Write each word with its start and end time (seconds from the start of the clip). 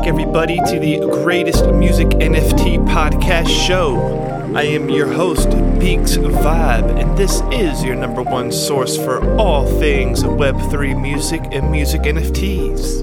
back, 0.00 0.08
everybody, 0.08 0.58
to 0.66 0.78
the 0.78 0.98
greatest 1.00 1.66
music 1.66 2.08
NFT 2.08 2.86
podcast 2.88 3.48
show. 3.48 3.98
I 4.54 4.62
am 4.62 4.88
your 4.88 5.12
host, 5.12 5.50
Beaks 5.78 6.16
Vibe, 6.16 6.98
and 6.98 7.18
this 7.18 7.42
is 7.52 7.84
your 7.84 7.96
number 7.96 8.22
one 8.22 8.50
source 8.50 8.96
for 8.96 9.36
all 9.36 9.66
things 9.78 10.22
Web3 10.22 10.98
music 10.98 11.42
and 11.52 11.70
music 11.70 12.02
NFTs. 12.02 13.02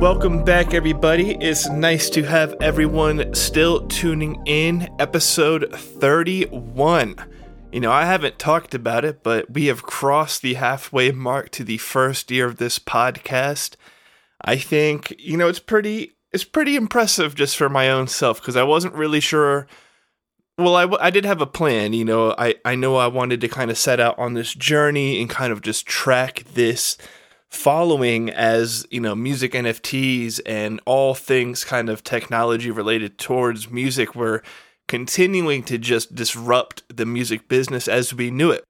Welcome 0.00 0.42
back, 0.42 0.74
everybody. 0.74 1.36
It's 1.40 1.68
nice 1.68 2.10
to 2.10 2.24
have 2.24 2.56
everyone 2.60 3.32
still 3.32 3.86
tuning 3.86 4.42
in. 4.46 4.88
Episode 4.98 5.72
31. 5.72 7.14
You 7.70 7.78
know, 7.78 7.92
I 7.92 8.06
haven't 8.06 8.40
talked 8.40 8.74
about 8.74 9.04
it, 9.04 9.22
but 9.22 9.48
we 9.52 9.66
have 9.66 9.84
crossed 9.84 10.42
the 10.42 10.54
halfway 10.54 11.12
mark 11.12 11.50
to 11.50 11.62
the 11.62 11.78
first 11.78 12.32
year 12.32 12.46
of 12.46 12.56
this 12.56 12.80
podcast. 12.80 13.76
I 14.44 14.56
think 14.56 15.14
you 15.18 15.36
know 15.36 15.48
it's 15.48 15.58
pretty 15.58 16.12
it's 16.32 16.44
pretty 16.44 16.76
impressive 16.76 17.34
just 17.34 17.56
for 17.56 17.68
my 17.68 17.90
own 17.90 18.06
self 18.08 18.40
because 18.40 18.56
I 18.56 18.62
wasn't 18.62 18.94
really 18.94 19.20
sure. 19.20 19.66
Well, 20.58 20.76
I, 20.76 21.06
I 21.06 21.10
did 21.10 21.24
have 21.24 21.40
a 21.40 21.46
plan, 21.46 21.94
you 21.94 22.04
know. 22.04 22.34
I, 22.36 22.56
I 22.64 22.74
know 22.74 22.96
I 22.96 23.06
wanted 23.06 23.40
to 23.40 23.48
kind 23.48 23.70
of 23.70 23.78
set 23.78 23.98
out 23.98 24.18
on 24.18 24.34
this 24.34 24.52
journey 24.52 25.20
and 25.20 25.30
kind 25.30 25.52
of 25.52 25.62
just 25.62 25.86
track 25.86 26.44
this 26.52 26.98
following 27.48 28.28
as, 28.28 28.86
you 28.90 29.00
know, 29.00 29.14
music 29.14 29.52
NFTs 29.52 30.38
and 30.44 30.80
all 30.84 31.14
things 31.14 31.64
kind 31.64 31.88
of 31.88 32.04
technology 32.04 32.70
related 32.70 33.16
towards 33.18 33.70
music 33.70 34.14
were 34.14 34.42
continuing 34.86 35.62
to 35.62 35.78
just 35.78 36.14
disrupt 36.14 36.82
the 36.94 37.06
music 37.06 37.48
business 37.48 37.88
as 37.88 38.12
we 38.12 38.30
knew 38.30 38.50
it 38.50 38.64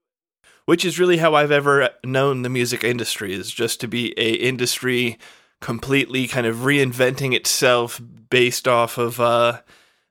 which 0.66 0.84
is 0.84 1.00
really 1.00 1.16
how 1.16 1.34
I've 1.34 1.50
ever 1.50 1.90
known 2.04 2.42
the 2.42 2.48
music 2.48 2.84
industry 2.84 3.32
is 3.32 3.50
just 3.50 3.80
to 3.80 3.88
be 3.88 4.14
a 4.16 4.34
industry 4.34 5.18
completely 5.60 6.26
kind 6.26 6.46
of 6.46 6.58
reinventing 6.58 7.34
itself 7.34 8.00
based 8.30 8.66
off 8.66 8.98
of 8.98 9.20
uh, 9.20 9.60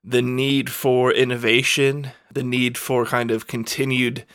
the 0.04 0.22
need 0.22 0.70
for 0.70 1.12
innovation, 1.12 2.12
the 2.32 2.44
need 2.44 2.78
for 2.78 3.06
kind 3.06 3.32
of 3.32 3.48
continued 3.48 4.26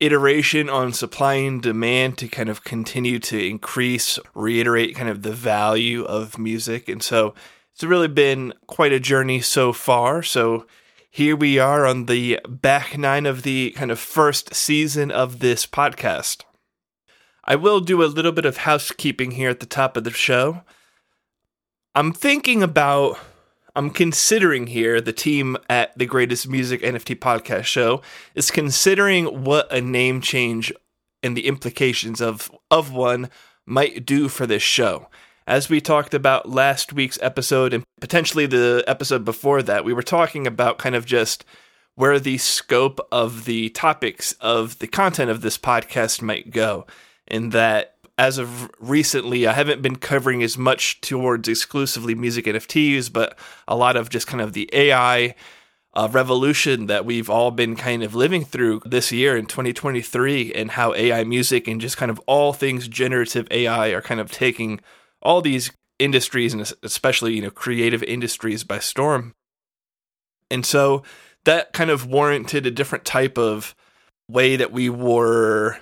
iteration 0.00 0.70
on 0.70 0.92
supply 0.92 1.34
and 1.34 1.62
demand 1.62 2.16
to 2.18 2.28
kind 2.28 2.48
of 2.48 2.64
continue 2.64 3.18
to 3.18 3.38
increase, 3.38 4.18
reiterate 4.34 4.96
kind 4.96 5.10
of 5.10 5.22
the 5.22 5.32
value 5.32 6.04
of 6.04 6.38
music. 6.38 6.88
And 6.88 7.02
so 7.02 7.34
it's 7.74 7.84
really 7.84 8.08
been 8.08 8.54
quite 8.66 8.92
a 8.92 9.00
journey 9.00 9.40
so 9.40 9.72
far. 9.72 10.22
So 10.22 10.66
here 11.10 11.36
we 11.36 11.58
are 11.58 11.86
on 11.86 12.06
the 12.06 12.40
back 12.48 12.96
nine 12.96 13.26
of 13.26 13.42
the 13.42 13.72
kind 13.72 13.90
of 13.90 13.98
first 13.98 14.54
season 14.54 15.10
of 15.10 15.40
this 15.40 15.66
podcast. 15.66 16.44
I 17.50 17.56
will 17.56 17.80
do 17.80 18.00
a 18.00 18.06
little 18.06 18.30
bit 18.30 18.44
of 18.44 18.58
housekeeping 18.58 19.32
here 19.32 19.50
at 19.50 19.58
the 19.58 19.66
top 19.66 19.96
of 19.96 20.04
the 20.04 20.12
show. 20.12 20.62
I'm 21.96 22.12
thinking 22.12 22.62
about, 22.62 23.18
I'm 23.74 23.90
considering 23.90 24.68
here, 24.68 25.00
the 25.00 25.12
team 25.12 25.56
at 25.68 25.98
the 25.98 26.06
Greatest 26.06 26.46
Music 26.48 26.80
NFT 26.80 27.16
Podcast 27.16 27.64
Show 27.64 28.02
is 28.36 28.52
considering 28.52 29.42
what 29.42 29.66
a 29.72 29.80
name 29.80 30.20
change 30.20 30.72
and 31.24 31.36
the 31.36 31.48
implications 31.48 32.20
of, 32.20 32.52
of 32.70 32.92
one 32.92 33.28
might 33.66 34.06
do 34.06 34.28
for 34.28 34.46
this 34.46 34.62
show. 34.62 35.08
As 35.44 35.68
we 35.68 35.80
talked 35.80 36.14
about 36.14 36.48
last 36.48 36.92
week's 36.92 37.18
episode 37.20 37.74
and 37.74 37.82
potentially 38.00 38.46
the 38.46 38.84
episode 38.86 39.24
before 39.24 39.60
that, 39.62 39.84
we 39.84 39.92
were 39.92 40.04
talking 40.04 40.46
about 40.46 40.78
kind 40.78 40.94
of 40.94 41.04
just 41.04 41.44
where 41.96 42.20
the 42.20 42.38
scope 42.38 43.00
of 43.10 43.44
the 43.44 43.70
topics 43.70 44.34
of 44.34 44.78
the 44.78 44.86
content 44.86 45.32
of 45.32 45.40
this 45.40 45.58
podcast 45.58 46.22
might 46.22 46.52
go 46.52 46.86
in 47.30 47.50
that 47.50 47.96
as 48.18 48.36
of 48.36 48.70
recently, 48.78 49.46
I 49.46 49.54
haven't 49.54 49.80
been 49.80 49.96
covering 49.96 50.42
as 50.42 50.58
much 50.58 51.00
towards 51.00 51.48
exclusively 51.48 52.14
music 52.14 52.44
NFTs, 52.44 53.10
but 53.10 53.38
a 53.66 53.74
lot 53.74 53.96
of 53.96 54.10
just 54.10 54.26
kind 54.26 54.42
of 54.42 54.52
the 54.52 54.68
AI 54.74 55.34
uh, 55.94 56.08
revolution 56.12 56.86
that 56.86 57.06
we've 57.06 57.30
all 57.30 57.50
been 57.50 57.76
kind 57.76 58.02
of 58.02 58.14
living 58.14 58.44
through 58.44 58.82
this 58.84 59.10
year 59.10 59.36
in 59.36 59.46
2023, 59.46 60.52
and 60.52 60.72
how 60.72 60.94
AI 60.94 61.24
music 61.24 61.66
and 61.66 61.80
just 61.80 61.96
kind 61.96 62.10
of 62.10 62.20
all 62.26 62.52
things 62.52 62.88
generative 62.88 63.48
AI 63.50 63.88
are 63.88 64.02
kind 64.02 64.20
of 64.20 64.30
taking 64.30 64.80
all 65.22 65.40
these 65.40 65.70
industries 65.98 66.54
and 66.54 66.72
especially 66.82 67.34
you 67.34 67.42
know 67.42 67.50
creative 67.50 68.02
industries 68.02 68.64
by 68.64 68.78
storm. 68.78 69.34
And 70.50 70.66
so 70.66 71.04
that 71.44 71.72
kind 71.72 71.90
of 71.90 72.06
warranted 72.06 72.66
a 72.66 72.70
different 72.70 73.04
type 73.04 73.38
of 73.38 73.74
way 74.28 74.56
that 74.56 74.72
we 74.72 74.90
were 74.90 75.78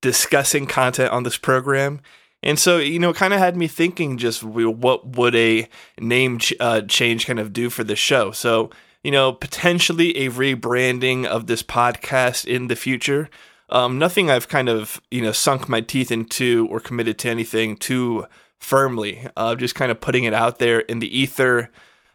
discussing 0.00 0.66
content 0.66 1.12
on 1.12 1.22
this 1.22 1.36
program. 1.36 2.00
And 2.42 2.58
so, 2.58 2.78
you 2.78 2.98
know, 2.98 3.10
it 3.10 3.16
kind 3.16 3.34
of 3.34 3.40
had 3.40 3.56
me 3.56 3.66
thinking 3.66 4.16
just 4.16 4.44
what 4.44 5.16
would 5.16 5.34
a 5.34 5.68
name 5.98 6.38
ch- 6.38 6.54
uh, 6.60 6.82
change 6.82 7.26
kind 7.26 7.40
of 7.40 7.52
do 7.52 7.68
for 7.68 7.82
the 7.82 7.96
show. 7.96 8.30
So, 8.30 8.70
you 9.02 9.10
know, 9.10 9.32
potentially 9.32 10.16
a 10.18 10.30
rebranding 10.30 11.26
of 11.26 11.46
this 11.46 11.62
podcast 11.62 12.44
in 12.44 12.68
the 12.68 12.76
future. 12.76 13.28
Um, 13.70 13.98
nothing 13.98 14.30
I've 14.30 14.48
kind 14.48 14.68
of, 14.68 15.00
you 15.10 15.20
know, 15.20 15.32
sunk 15.32 15.68
my 15.68 15.80
teeth 15.80 16.10
into 16.10 16.68
or 16.70 16.80
committed 16.80 17.18
to 17.18 17.28
anything 17.28 17.76
too 17.76 18.26
firmly. 18.58 19.28
Uh, 19.36 19.54
just 19.54 19.74
kind 19.74 19.90
of 19.90 20.00
putting 20.00 20.24
it 20.24 20.34
out 20.34 20.58
there 20.58 20.80
in 20.80 21.00
the 21.00 21.18
ether. 21.18 21.70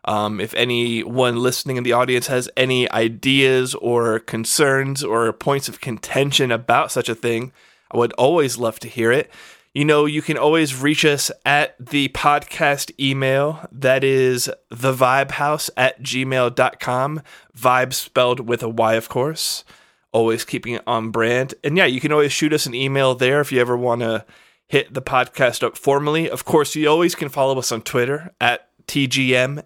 Um, 0.05 0.41
if 0.41 0.53
anyone 0.55 1.38
listening 1.38 1.77
in 1.77 1.83
the 1.83 1.94
audience 1.94 2.27
has 2.27 2.50
any 2.57 2.89
ideas 2.91 3.73
or 3.75 4.19
concerns 4.19 5.03
or 5.03 5.31
points 5.31 5.69
of 5.69 5.79
contention 5.79 6.51
about 6.51 6.91
such 6.91 7.07
a 7.07 7.15
thing, 7.15 7.53
I 7.94 7.98
would 7.98 8.14
always 8.14 8.58
love 8.58 8.80
to 8.80 8.88
hear 8.88 9.12
it. 9.12 9.31
You 9.74 9.86
know, 9.86 10.06
you 10.06 10.22
can 10.22 10.38
always 10.38 10.76
reach 10.76 11.04
us 11.04 11.31
at 11.46 11.76
the 11.84 12.09
podcast 12.09 12.92
email. 13.00 13.68
That 13.72 14.04
is 14.04 14.50
thevibehouse 14.72 15.70
at 15.76 16.02
gmail.com. 16.04 17.22
Vibe 17.58 17.94
spelled 17.94 18.40
with 18.42 18.62
a 18.62 18.70
Y, 18.70 18.94
of 18.94 19.09
course. 19.09 19.64
Always 20.12 20.46
keeping 20.46 20.76
it 20.76 20.84
on 20.86 21.09
brand. 21.09 21.56
And 21.64 21.76
yeah, 21.76 21.86
you 21.86 22.00
can 22.00 22.12
always 22.12 22.31
shoot 22.31 22.54
us 22.54 22.68
an 22.68 22.76
email 22.76 23.16
there 23.16 23.42
if 23.42 23.52
you 23.52 23.59
ever 23.59 23.76
want 23.76 24.02
to 24.02 24.25
hit 24.68 24.94
the 24.94 25.02
podcast 25.02 25.64
up 25.64 25.75
formally. 25.75 26.30
Of 26.30 26.46
course, 26.46 26.75
you 26.75 26.88
always 26.88 27.16
can 27.16 27.30
follow 27.30 27.58
us 27.58 27.72
on 27.72 27.81
Twitter 27.81 28.31
at 28.40 28.70
TGM 28.88 29.64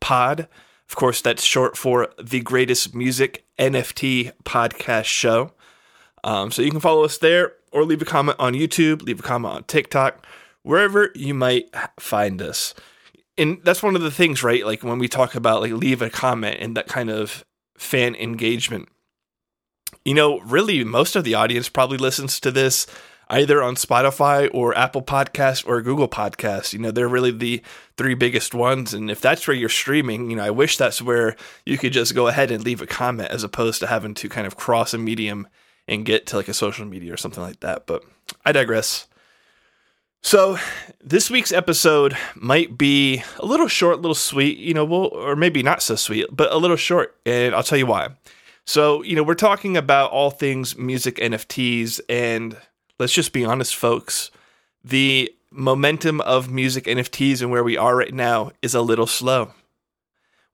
Pod. 0.00 0.48
Of 0.88 0.96
course, 0.96 1.20
that's 1.20 1.44
short 1.44 1.76
for 1.76 2.08
the 2.22 2.40
greatest 2.40 2.94
music 2.94 3.44
NFT 3.58 4.32
podcast 4.44 5.04
show. 5.04 5.52
Um, 6.24 6.50
so 6.50 6.62
you 6.62 6.70
can 6.70 6.80
follow 6.80 7.04
us 7.04 7.18
there 7.18 7.52
or 7.72 7.84
leave 7.84 8.02
a 8.02 8.06
comment 8.06 8.38
on 8.38 8.54
YouTube, 8.54 9.02
leave 9.02 9.20
a 9.20 9.22
comment 9.22 9.54
on 9.54 9.64
TikTok, 9.64 10.26
wherever 10.62 11.10
you 11.14 11.34
might 11.34 11.74
find 11.98 12.42
us. 12.42 12.74
And 13.38 13.58
that's 13.64 13.82
one 13.82 13.96
of 13.96 14.02
the 14.02 14.10
things, 14.10 14.42
right? 14.42 14.66
Like 14.66 14.82
when 14.82 14.98
we 14.98 15.08
talk 15.08 15.34
about 15.34 15.62
like 15.62 15.72
leave 15.72 16.02
a 16.02 16.10
comment 16.10 16.58
and 16.60 16.76
that 16.76 16.88
kind 16.88 17.10
of 17.10 17.44
fan 17.78 18.14
engagement. 18.14 18.88
You 20.04 20.14
know, 20.14 20.40
really 20.40 20.84
most 20.84 21.16
of 21.16 21.24
the 21.24 21.34
audience 21.34 21.68
probably 21.68 21.98
listens 21.98 22.40
to 22.40 22.50
this 22.50 22.86
either 23.30 23.62
on 23.62 23.76
Spotify 23.76 24.50
or 24.52 24.76
Apple 24.76 25.02
Podcasts 25.02 25.66
or 25.66 25.80
Google 25.80 26.08
Podcasts. 26.08 26.72
You 26.72 26.80
know, 26.80 26.90
they're 26.90 27.08
really 27.08 27.30
the 27.30 27.62
three 27.96 28.14
biggest 28.14 28.54
ones. 28.54 28.92
And 28.92 29.10
if 29.10 29.20
that's 29.20 29.46
where 29.46 29.56
you're 29.56 29.68
streaming, 29.68 30.30
you 30.30 30.36
know, 30.36 30.44
I 30.44 30.50
wish 30.50 30.76
that's 30.76 31.00
where 31.00 31.36
you 31.64 31.78
could 31.78 31.92
just 31.92 32.14
go 32.14 32.26
ahead 32.26 32.50
and 32.50 32.64
leave 32.64 32.82
a 32.82 32.86
comment 32.86 33.30
as 33.30 33.44
opposed 33.44 33.80
to 33.80 33.86
having 33.86 34.14
to 34.14 34.28
kind 34.28 34.46
of 34.46 34.56
cross 34.56 34.92
a 34.92 34.98
medium 34.98 35.46
and 35.90 36.06
get 36.06 36.26
to 36.28 36.36
like 36.36 36.48
a 36.48 36.54
social 36.54 36.86
media 36.86 37.12
or 37.12 37.18
something 37.18 37.42
like 37.42 37.60
that. 37.60 37.86
But 37.86 38.04
I 38.46 38.52
digress. 38.52 39.08
So 40.22 40.58
this 41.02 41.30
week's 41.30 41.52
episode 41.52 42.16
might 42.34 42.78
be 42.78 43.22
a 43.38 43.44
little 43.44 43.68
short, 43.68 44.00
little 44.00 44.14
sweet, 44.14 44.58
you 44.58 44.72
know, 44.72 44.84
well, 44.84 45.06
or 45.08 45.34
maybe 45.34 45.62
not 45.62 45.82
so 45.82 45.96
sweet, 45.96 46.26
but 46.30 46.52
a 46.52 46.58
little 46.58 46.76
short, 46.76 47.16
and 47.26 47.54
I'll 47.54 47.62
tell 47.62 47.78
you 47.78 47.86
why. 47.86 48.10
So, 48.66 49.02
you 49.02 49.16
know, 49.16 49.22
we're 49.22 49.34
talking 49.34 49.76
about 49.76 50.10
all 50.10 50.30
things 50.30 50.76
music 50.76 51.16
NFTs, 51.16 52.00
and 52.08 52.56
let's 52.98 53.14
just 53.14 53.32
be 53.32 53.44
honest, 53.44 53.74
folks. 53.74 54.30
The 54.84 55.32
momentum 55.50 56.20
of 56.20 56.50
music 56.50 56.84
NFTs 56.84 57.40
and 57.40 57.50
where 57.50 57.64
we 57.64 57.76
are 57.76 57.96
right 57.96 58.14
now 58.14 58.52
is 58.62 58.74
a 58.74 58.82
little 58.82 59.06
slow. 59.06 59.52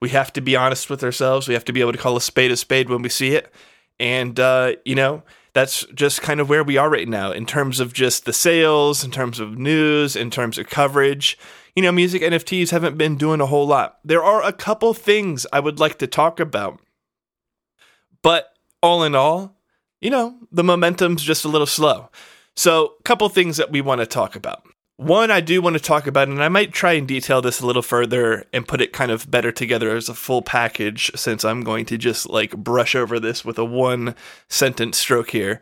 We 0.01 0.11
have 0.11 0.33
to 0.35 0.41
be 0.41 0.57
honest 0.57 0.89
with 0.89 1.03
ourselves. 1.03 1.49
We 1.49 1.55
have 1.55 1.65
to 1.65 1.73
be 1.73 1.81
able 1.81 1.93
to 1.93 1.99
call 1.99 2.17
a 2.17 2.21
spade 2.21 2.53
a 2.53 2.57
spade 2.57 2.89
when 2.89 3.03
we 3.03 3.09
see 3.09 3.35
it. 3.35 3.53
And, 3.99 4.39
uh, 4.39 4.75
you 4.85 4.95
know, 4.95 5.23
that's 5.53 5.87
just 5.95 6.21
kind 6.21 6.39
of 6.39 6.49
where 6.49 6.63
we 6.63 6.77
are 6.77 6.91
right 6.91 7.09
now 7.09 7.33
in 7.33 7.47
terms 7.47 7.81
of 7.81 7.95
just 7.95 8.27
the 8.27 8.33
sales, 8.33 9.03
in 9.03 9.11
terms 9.11 9.41
of 9.41 9.57
news, 9.57 10.15
in 10.15 10.31
terms 10.31 10.59
of 10.59 10.69
coverage. 10.69 11.39
You 11.75 11.83
know, 11.83 11.93
music 11.93 12.23
NFTs 12.23 12.71
haven't 12.71 12.99
been 12.99 13.17
doing 13.17 13.41
a 13.41 13.47
whole 13.47 13.67
lot. 13.67 13.99
There 14.05 14.23
are 14.23 14.43
a 14.43 14.53
couple 14.53 14.93
things 14.93 15.47
I 15.53 15.61
would 15.61 15.81
like 15.81 15.99
to 15.99 16.07
talk 16.07 16.41
about. 16.41 16.81
But 18.23 18.53
all 18.83 19.03
in 19.03 19.15
all, 19.15 19.57
you 20.01 20.11
know, 20.11 20.37
the 20.53 20.65
momentum's 20.65 21.23
just 21.23 21.45
a 21.45 21.49
little 21.49 21.67
slow. 21.67 22.11
So, 22.55 22.95
a 22.99 23.03
couple 23.03 23.29
things 23.29 23.57
that 23.57 23.71
we 23.71 23.81
want 23.81 24.01
to 24.01 24.07
talk 24.07 24.37
about. 24.37 24.63
One 24.97 25.31
I 25.31 25.43
do 25.43 25.61
want 25.61 25.75
to 25.75 25.83
talk 25.83 26.07
about, 26.07 26.29
and 26.29 26.43
I 26.43 26.49
might 26.49 26.73
try 26.73 26.95
and 26.95 27.07
detail 27.07 27.43
this 27.43 27.61
a 27.61 27.67
little 27.67 27.83
further 27.83 28.47
and 28.53 28.67
put 28.67 28.81
it 28.81 28.95
kind 28.95 29.11
of 29.11 29.31
better 29.31 29.53
together 29.53 29.95
as 29.95 30.09
a 30.09 30.15
full 30.15 30.41
package, 30.41 31.11
since 31.15 31.45
I'm 31.45 31.61
going 31.61 31.85
to 31.87 31.99
just 31.99 32.31
like 32.31 32.57
brush 32.57 32.95
over 32.95 33.21
this 33.21 33.45
with 33.45 33.59
a 33.59 33.65
one 33.65 34.15
sentence 34.49 34.97
stroke 34.97 35.31
here. 35.31 35.61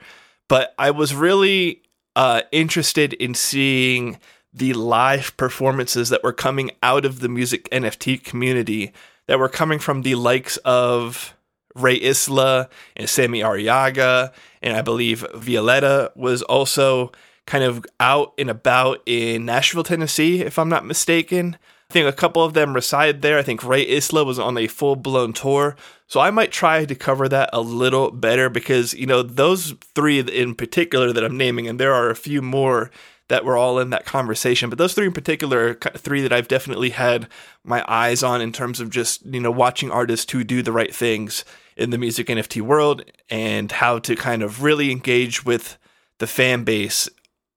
But 0.48 0.72
I 0.78 0.92
was 0.92 1.14
really 1.14 1.82
uh, 2.14 2.42
interested 2.52 3.12
in 3.14 3.34
seeing 3.34 4.20
the 4.52 4.72
live 4.72 5.36
performances 5.36 6.10
that 6.10 6.22
were 6.22 6.32
coming 6.32 6.70
out 6.80 7.04
of 7.04 7.18
the 7.18 7.28
music 7.28 7.68
NFT 7.70 8.22
community 8.22 8.92
that 9.26 9.40
were 9.40 9.48
coming 9.48 9.80
from 9.80 10.02
the 10.02 10.14
likes 10.14 10.58
of 10.58 11.34
Ray 11.74 12.00
Isla 12.00 12.68
and 12.94 13.10
Sammy 13.10 13.40
Arriaga, 13.40 14.32
and 14.62 14.76
I 14.76 14.82
believe 14.82 15.26
Violetta 15.34 16.12
was 16.14 16.42
also 16.42 17.10
kind 17.46 17.64
of 17.64 17.84
out 18.00 18.32
and 18.38 18.50
about 18.50 19.02
in 19.06 19.44
Nashville, 19.44 19.82
Tennessee, 19.82 20.42
if 20.42 20.58
I'm 20.58 20.68
not 20.68 20.86
mistaken. 20.86 21.56
I 21.90 21.92
think 21.92 22.08
a 22.08 22.12
couple 22.12 22.42
of 22.42 22.54
them 22.54 22.74
reside 22.74 23.22
there. 23.22 23.38
I 23.38 23.42
think 23.42 23.62
Ray 23.62 23.86
Isla 23.86 24.24
was 24.24 24.38
on 24.38 24.56
a 24.56 24.66
full 24.66 24.96
blown 24.96 25.32
tour. 25.32 25.76
So 26.06 26.20
I 26.20 26.30
might 26.30 26.50
try 26.50 26.84
to 26.84 26.94
cover 26.94 27.28
that 27.28 27.50
a 27.52 27.60
little 27.60 28.10
better 28.10 28.48
because, 28.48 28.94
you 28.94 29.06
know, 29.06 29.22
those 29.22 29.74
three 29.94 30.20
in 30.20 30.54
particular 30.54 31.12
that 31.12 31.24
I'm 31.24 31.36
naming, 31.36 31.68
and 31.68 31.78
there 31.78 31.92
are 31.92 32.10
a 32.10 32.16
few 32.16 32.40
more 32.40 32.90
that 33.28 33.44
were 33.44 33.56
all 33.56 33.78
in 33.78 33.90
that 33.90 34.04
conversation. 34.04 34.68
But 34.70 34.78
those 34.78 34.94
three 34.94 35.06
in 35.06 35.12
particular 35.12 35.68
are 35.68 35.74
three 35.96 36.22
that 36.22 36.32
I've 36.32 36.48
definitely 36.48 36.90
had 36.90 37.28
my 37.62 37.84
eyes 37.88 38.22
on 38.22 38.40
in 38.40 38.52
terms 38.52 38.80
of 38.80 38.90
just, 38.90 39.24
you 39.24 39.40
know, 39.40 39.50
watching 39.50 39.90
artists 39.90 40.30
who 40.30 40.44
do 40.44 40.62
the 40.62 40.72
right 40.72 40.94
things 40.94 41.44
in 41.76 41.90
the 41.90 41.98
music 41.98 42.28
NFT 42.28 42.60
world 42.60 43.04
and 43.30 43.70
how 43.72 43.98
to 44.00 44.14
kind 44.14 44.42
of 44.42 44.62
really 44.62 44.90
engage 44.90 45.44
with 45.44 45.78
the 46.18 46.26
fan 46.26 46.64
base 46.64 47.08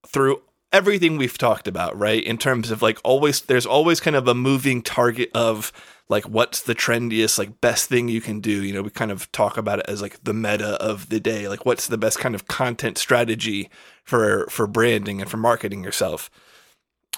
through 0.05 0.41
everything 0.71 1.17
we've 1.17 1.37
talked 1.37 1.67
about, 1.67 1.97
right? 1.97 2.23
In 2.23 2.37
terms 2.37 2.71
of 2.71 2.81
like 2.81 2.99
always, 3.03 3.41
there's 3.41 3.65
always 3.65 3.99
kind 3.99 4.15
of 4.15 4.27
a 4.27 4.35
moving 4.35 4.81
target 4.81 5.29
of 5.33 5.71
like 6.09 6.25
what's 6.25 6.61
the 6.61 6.75
trendiest, 6.75 7.37
like 7.37 7.61
best 7.61 7.89
thing 7.89 8.07
you 8.07 8.21
can 8.21 8.39
do. 8.39 8.63
You 8.63 8.73
know, 8.73 8.81
we 8.81 8.89
kind 8.89 9.11
of 9.11 9.31
talk 9.31 9.57
about 9.57 9.79
it 9.79 9.85
as 9.87 10.01
like 10.01 10.23
the 10.23 10.33
meta 10.33 10.81
of 10.81 11.09
the 11.09 11.19
day, 11.19 11.47
like 11.47 11.65
what's 11.65 11.87
the 11.87 11.97
best 11.97 12.19
kind 12.19 12.35
of 12.35 12.47
content 12.47 12.97
strategy 12.97 13.69
for 14.03 14.47
for 14.49 14.67
branding 14.67 15.21
and 15.21 15.29
for 15.29 15.37
marketing 15.37 15.83
yourself. 15.83 16.29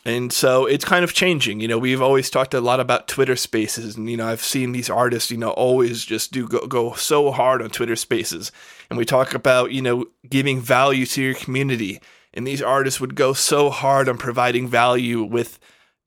And 0.05 0.31
so 0.31 0.65
it's 0.65 0.85
kind 0.85 1.03
of 1.03 1.13
changing. 1.13 1.59
You 1.59 1.67
know, 1.67 1.77
we've 1.77 2.01
always 2.01 2.29
talked 2.29 2.53
a 2.53 2.61
lot 2.61 2.79
about 2.79 3.07
Twitter 3.07 3.35
Spaces, 3.35 3.97
and 3.97 4.09
you 4.09 4.17
know, 4.17 4.27
I've 4.27 4.43
seen 4.43 4.71
these 4.71 4.89
artists, 4.89 5.29
you 5.29 5.37
know, 5.37 5.51
always 5.51 6.05
just 6.05 6.31
do 6.31 6.47
go, 6.47 6.65
go 6.67 6.93
so 6.93 7.31
hard 7.31 7.61
on 7.61 7.69
Twitter 7.69 7.95
Spaces. 7.95 8.51
And 8.89 8.97
we 8.97 9.05
talk 9.05 9.33
about, 9.33 9.71
you 9.71 9.81
know, 9.81 10.05
giving 10.27 10.61
value 10.61 11.05
to 11.07 11.21
your 11.21 11.33
community. 11.33 11.99
And 12.33 12.45
these 12.45 12.61
artists 12.61 12.99
would 12.99 13.15
go 13.15 13.33
so 13.33 13.69
hard 13.69 14.07
on 14.07 14.17
providing 14.17 14.67
value 14.67 15.23
with 15.23 15.59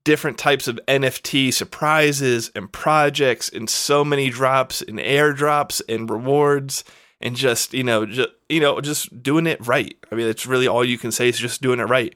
different 0.05 0.37
types 0.37 0.67
of 0.67 0.79
NFT 0.87 1.53
surprises 1.53 2.51
and 2.55 2.71
projects 2.71 3.49
and 3.49 3.69
so 3.69 4.03
many 4.03 4.29
drops 4.29 4.81
and 4.81 4.99
airdrops 4.99 5.81
and 5.87 6.09
rewards 6.09 6.83
and 7.21 7.35
just, 7.35 7.73
you 7.73 7.83
know, 7.83 8.05
just, 8.05 8.29
you 8.49 8.59
know, 8.59 8.81
just 8.81 9.23
doing 9.23 9.47
it 9.47 9.65
right. 9.65 9.95
I 10.11 10.15
mean, 10.15 10.27
it's 10.27 10.45
really 10.45 10.67
all 10.67 10.83
you 10.83 10.97
can 10.97 11.11
say 11.11 11.29
is 11.29 11.37
just 11.37 11.61
doing 11.61 11.79
it 11.79 11.85
right. 11.85 12.15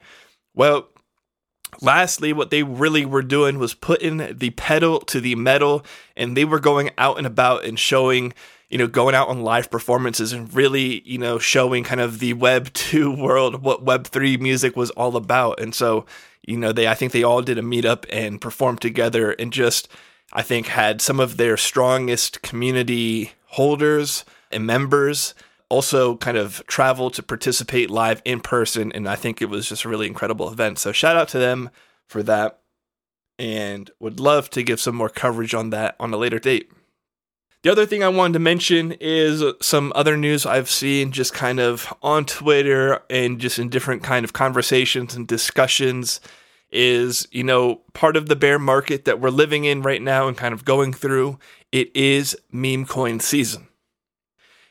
Well, 0.53 0.89
Lastly, 1.81 2.31
what 2.31 2.49
they 2.49 2.63
really 2.63 3.05
were 3.05 3.21
doing 3.21 3.59
was 3.59 3.73
putting 3.73 4.37
the 4.37 4.51
pedal 4.51 4.99
to 5.01 5.19
the 5.19 5.35
metal, 5.35 5.85
and 6.15 6.35
they 6.35 6.45
were 6.45 6.59
going 6.59 6.91
out 6.97 7.17
and 7.17 7.27
about 7.27 7.65
and 7.65 7.77
showing, 7.77 8.33
you 8.69 8.77
know, 8.77 8.87
going 8.87 9.15
out 9.15 9.29
on 9.29 9.43
live 9.43 9.71
performances 9.71 10.33
and 10.33 10.53
really, 10.53 11.01
you 11.05 11.17
know, 11.17 11.39
showing 11.39 11.83
kind 11.83 12.01
of 12.01 12.19
the 12.19 12.33
Web 12.33 12.73
2 12.73 13.15
world, 13.15 13.63
what 13.63 13.83
Web 13.83 14.07
3 14.07 14.37
music 14.37 14.75
was 14.75 14.91
all 14.91 15.15
about. 15.15 15.59
And 15.59 15.73
so, 15.73 16.05
you 16.45 16.57
know, 16.57 16.71
they, 16.71 16.87
I 16.87 16.95
think 16.95 17.11
they 17.11 17.23
all 17.23 17.41
did 17.41 17.57
a 17.57 17.61
meetup 17.61 18.05
and 18.09 18.41
performed 18.41 18.81
together 18.81 19.31
and 19.31 19.53
just, 19.53 19.87
I 20.33 20.41
think, 20.41 20.67
had 20.67 21.01
some 21.01 21.19
of 21.19 21.37
their 21.37 21.57
strongest 21.57 22.41
community 22.41 23.31
holders 23.45 24.25
and 24.51 24.65
members 24.65 25.33
also 25.69 26.15
kind 26.17 26.37
of 26.37 26.65
travel 26.67 27.09
to 27.11 27.23
participate 27.23 27.89
live 27.89 28.21
in 28.23 28.39
person. 28.39 28.91
And 28.93 29.07
I 29.07 29.15
think 29.15 29.41
it 29.41 29.49
was 29.49 29.67
just 29.67 29.85
a 29.85 29.89
really 29.89 30.07
incredible 30.07 30.49
event. 30.49 30.79
So 30.79 30.91
shout 30.91 31.17
out 31.17 31.27
to 31.29 31.39
them 31.39 31.69
for 32.07 32.23
that. 32.23 32.59
And 33.39 33.91
would 33.99 34.19
love 34.19 34.49
to 34.51 34.63
give 34.63 34.79
some 34.79 34.95
more 34.95 35.09
coverage 35.09 35.53
on 35.53 35.69
that 35.69 35.95
on 35.99 36.13
a 36.13 36.17
later 36.17 36.39
date. 36.39 36.71
The 37.63 37.71
other 37.71 37.85
thing 37.85 38.03
I 38.03 38.09
wanted 38.09 38.33
to 38.33 38.39
mention 38.39 38.93
is 38.99 39.43
some 39.61 39.91
other 39.95 40.15
news 40.15 40.45
I've 40.45 40.69
seen 40.69 41.11
just 41.11 41.33
kind 41.33 41.59
of 41.59 41.91
on 42.03 42.25
Twitter 42.25 43.01
and 43.09 43.39
just 43.39 43.57
in 43.57 43.69
different 43.69 44.03
kind 44.03 44.23
of 44.23 44.31
conversations 44.31 45.15
and 45.15 45.27
discussions 45.27 46.21
is, 46.71 47.27
you 47.31 47.43
know, 47.43 47.81
part 47.93 48.15
of 48.15 48.27
the 48.27 48.35
bear 48.35 48.59
market 48.59 49.05
that 49.05 49.19
we're 49.19 49.29
living 49.29 49.65
in 49.65 49.81
right 49.81 50.01
now 50.01 50.27
and 50.27 50.37
kind 50.37 50.53
of 50.53 50.65
going 50.65 50.93
through. 50.93 51.39
It 51.71 51.93
is 51.95 52.37
meme 52.51 52.85
coin 52.85 53.19
season. 53.19 53.67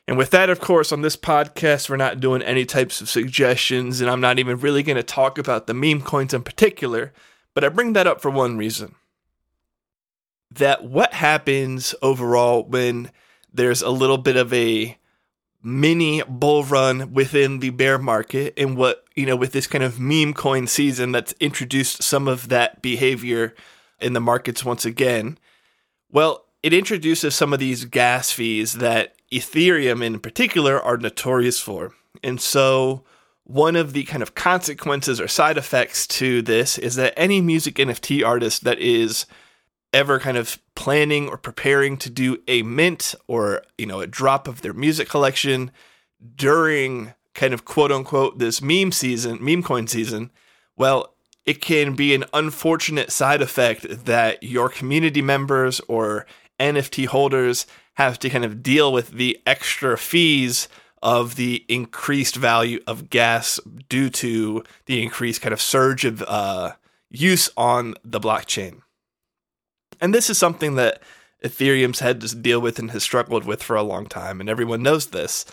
And 0.09 0.17
with 0.17 0.31
that, 0.31 0.51
of 0.51 0.61
course, 0.61 0.93
on 0.93 1.03
this 1.03 1.17
podcast, 1.17 1.91
we're 1.91 1.97
not 1.97 2.21
doing 2.21 2.41
any 2.43 2.65
types 2.65 3.01
of 3.01 3.09
suggestions, 3.09 4.01
and 4.01 4.09
I'm 4.09 4.21
not 4.21 4.39
even 4.39 4.61
really 4.61 4.85
going 4.85 4.97
to 4.97 5.03
talk 5.03 5.37
about 5.37 5.67
the 5.67 5.75
meme 5.75 6.03
coins 6.03 6.33
in 6.33 6.43
particular, 6.43 7.13
but 7.55 7.65
I 7.65 7.69
bring 7.71 7.93
that 7.95 8.07
up 8.07 8.21
for 8.21 8.31
one 8.31 8.57
reason. 8.57 8.95
That 10.51 10.85
what 10.85 11.13
happens 11.13 11.95
overall 12.01 12.65
when 12.65 13.11
there's 13.53 13.83
a 13.83 13.91
little 13.91 14.19
bit 14.19 14.37
of 14.37 14.53
a 14.53 14.97
mini 15.63 16.23
bull 16.29 16.63
run 16.63 17.13
within 17.13 17.59
the 17.59 17.71
bear 17.71 17.99
market, 17.99 18.55
and 18.57 18.77
what, 18.77 19.05
you 19.17 19.27
know, 19.27 19.37
with 19.37 19.53
this 19.53 19.67
kind 19.67 19.83
of 19.83 19.99
meme 19.99 20.33
coin 20.33 20.67
season 20.67 21.13
that's 21.13 21.35
introduced 21.41 22.03
some 22.03 22.29
of 22.29 22.49
that 22.49 22.81
behavior 22.83 23.55
in 24.01 24.13
the 24.13 24.21
markets 24.21 24.65
once 24.65 24.85
again. 24.85 25.39
Well, 26.11 26.45
it 26.63 26.73
introduces 26.73 27.35
some 27.35 27.53
of 27.53 27.59
these 27.59 27.85
gas 27.85 28.31
fees 28.31 28.75
that 28.75 29.17
Ethereum 29.33 30.05
in 30.05 30.21
particular 30.21 30.81
are 30.81 30.97
notorious 30.97 31.61
for. 31.61 31.93
And 32.23 32.41
so, 32.41 33.05
one 33.45 33.77
of 33.77 33.93
the 33.93 34.05
kind 34.05 34.23
of 34.23 34.35
consequences 34.35 35.21
or 35.21 35.29
side 35.29 35.57
effects 35.57 36.07
to 36.07 36.43
this 36.43 36.79
is 36.79 36.97
that 36.97 37.15
any 37.17 37.41
music 37.41 37.77
NFT 37.77 38.27
artist 38.27 38.65
that 38.65 38.79
is 38.79 39.27
ever 39.93 40.19
kind 40.19 40.37
of 40.37 40.59
planning 40.75 41.29
or 41.29 41.37
preparing 41.37 41.97
to 41.99 42.11
do 42.11 42.43
a 42.49 42.63
mint 42.63 43.15
or, 43.27 43.63
you 43.79 43.87
know, 43.87 44.01
a 44.01 44.07
drop 44.07 44.47
of 44.49 44.63
their 44.63 44.73
music 44.73 45.09
collection 45.09 45.71
during 46.35 47.15
kind 47.35 47.55
of 47.55 47.65
quote 47.65 47.93
unquote 47.93 48.39
this 48.39 48.61
meme 48.61 48.93
season, 48.93 49.39
meme 49.41 49.63
coin 49.63 49.87
season, 49.87 50.31
well, 50.77 51.15
it 51.45 51.61
can 51.61 51.95
be 51.95 52.15
an 52.15 52.25
unfortunate 52.33 53.13
side 53.13 53.41
effect 53.41 54.05
that 54.07 54.43
your 54.43 54.69
community 54.69 55.23
members 55.23 55.81
or 55.87 56.27
NFT 56.59 57.07
holders 57.07 57.67
have 57.95 58.19
to 58.19 58.29
kind 58.29 58.45
of 58.45 58.63
deal 58.63 58.93
with 58.93 59.13
the 59.13 59.41
extra 59.47 59.97
fees 59.97 60.69
of 61.03 61.37
the 61.37 61.65
increased 61.69 62.37
value 62.37 62.81
of 62.87 63.11
gas 63.11 63.61
due 63.89 64.11
to 64.11 64.65
the 64.87 65.03
increased 65.03 65.41
kind 65.41 65.53
of 65.53 65.61
surge 65.61 66.05
of 66.05 66.23
uh, 66.23 66.73
use 67.11 67.49
on 67.57 67.95
the 68.05 68.21
blockchain. 68.21 68.81
And 70.01 70.15
this 70.15 70.31
is 70.31 70.39
something 70.39 70.75
that 70.77 71.03
Ethereum's 71.45 72.01
had 72.01 72.21
to 72.21 72.35
deal 72.35 72.61
with 72.61 72.79
and 72.79 72.91
has 72.91 73.03
struggled 73.03 73.45
with 73.45 73.63
for 73.63 73.77
a 73.77 73.83
long 73.83 74.07
time, 74.07 74.41
and 74.41 74.49
everyone 74.49 74.83
knows 74.83 75.09
this. 75.09 75.45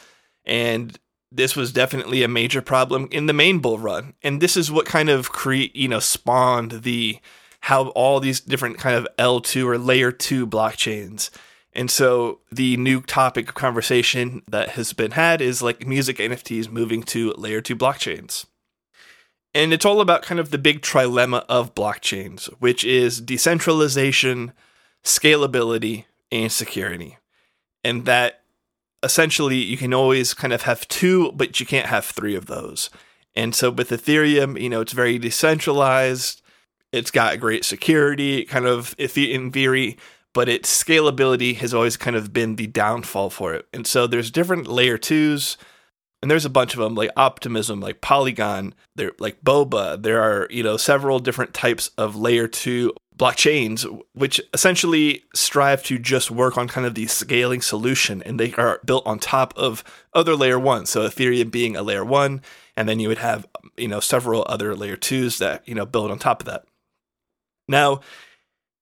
And 0.45 0.97
this 1.31 1.55
was 1.55 1.71
definitely 1.71 2.23
a 2.23 2.27
major 2.27 2.61
problem 2.61 3.07
in 3.11 3.25
the 3.25 3.33
main 3.33 3.59
bull 3.59 3.79
run. 3.79 4.13
And 4.21 4.41
this 4.41 4.55
is 4.55 4.71
what 4.71 4.85
kind 4.85 5.09
of 5.09 5.31
create, 5.31 5.75
you 5.75 5.87
know, 5.87 5.99
spawned 5.99 6.83
the 6.83 7.19
how 7.61 7.87
all 7.89 8.19
these 8.19 8.41
different 8.41 8.77
kind 8.77 8.95
of 8.97 9.07
L2 9.17 9.65
or 9.65 9.77
layer 9.77 10.11
2 10.11 10.45
blockchains 10.45 11.29
and 11.75 11.89
so 11.89 12.39
the 12.51 12.77
new 12.77 13.01
topic 13.01 13.49
of 13.49 13.55
conversation 13.55 14.43
that 14.47 14.69
has 14.69 14.93
been 14.93 15.11
had 15.11 15.41
is 15.41 15.61
like 15.61 15.87
music 15.87 16.17
NFTs 16.17 16.69
moving 16.69 17.03
to 17.03 17.33
layer 17.33 17.61
two 17.61 17.75
blockchains. 17.75 18.45
And 19.55 19.71
it's 19.71 19.85
all 19.85 20.01
about 20.01 20.23
kind 20.23 20.39
of 20.39 20.49
the 20.49 20.57
big 20.57 20.81
trilemma 20.81 21.45
of 21.47 21.75
blockchains, 21.75 22.45
which 22.59 22.83
is 22.83 23.21
decentralization, 23.21 24.51
scalability, 25.03 26.05
and 26.31 26.51
security. 26.51 27.17
And 27.83 28.05
that 28.05 28.41
essentially 29.03 29.57
you 29.57 29.77
can 29.77 29.93
always 29.93 30.33
kind 30.33 30.53
of 30.53 30.63
have 30.63 30.87
two, 30.87 31.31
but 31.33 31.59
you 31.59 31.65
can't 31.65 31.87
have 31.87 32.05
three 32.05 32.35
of 32.35 32.47
those. 32.47 32.89
And 33.35 33.53
so 33.53 33.69
with 33.69 33.89
Ethereum, 33.89 34.59
you 34.59 34.69
know, 34.69 34.81
it's 34.81 34.93
very 34.93 35.19
decentralized. 35.19 36.41
It's 36.91 37.11
got 37.11 37.39
great 37.39 37.65
security, 37.65 38.45
kind 38.45 38.65
of 38.65 38.95
in 38.97 39.51
theory, 39.51 39.97
but 40.33 40.49
its 40.49 40.83
scalability 40.83 41.55
has 41.57 41.73
always 41.73 41.97
kind 41.97 42.15
of 42.15 42.33
been 42.33 42.55
the 42.55 42.67
downfall 42.67 43.29
for 43.29 43.53
it. 43.53 43.67
And 43.73 43.85
so 43.85 44.07
there's 44.07 44.31
different 44.31 44.67
layer 44.67 44.97
twos, 44.97 45.57
and 46.23 46.31
there's 46.31 46.45
a 46.45 46.49
bunch 46.49 46.73
of 46.73 46.79
them 46.79 46.95
like 46.95 47.09
Optimism, 47.17 47.81
like 47.81 47.99
Polygon, 47.99 48.73
there 48.95 49.11
like 49.19 49.43
Boba. 49.43 50.01
There 50.01 50.21
are 50.21 50.47
you 50.49 50.63
know 50.63 50.77
several 50.77 51.19
different 51.19 51.53
types 51.53 51.89
of 51.97 52.15
layer 52.15 52.47
two 52.47 52.93
blockchains, 53.17 53.85
which 54.13 54.39
essentially 54.53 55.25
strive 55.35 55.83
to 55.83 55.99
just 55.99 56.31
work 56.31 56.57
on 56.57 56.69
kind 56.69 56.87
of 56.87 56.95
the 56.95 57.07
scaling 57.07 57.61
solution, 57.61 58.23
and 58.23 58.39
they 58.39 58.53
are 58.53 58.79
built 58.85 59.05
on 59.05 59.19
top 59.19 59.53
of 59.57 59.83
other 60.13 60.33
layer 60.33 60.57
1 60.57 60.85
So 60.85 61.05
Ethereum 61.05 61.51
being 61.51 61.75
a 61.75 61.83
layer 61.83 62.05
one, 62.05 62.41
and 62.77 62.87
then 62.87 63.01
you 63.01 63.09
would 63.09 63.17
have 63.17 63.45
you 63.75 63.89
know 63.89 63.99
several 63.99 64.45
other 64.47 64.73
layer 64.77 64.95
twos 64.95 65.39
that 65.39 65.67
you 65.67 65.75
know 65.75 65.85
build 65.85 66.09
on 66.09 66.19
top 66.19 66.39
of 66.39 66.45
that. 66.45 66.63
Now 67.67 67.99